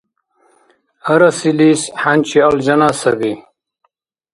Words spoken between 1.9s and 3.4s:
хӀянчи алжана саби.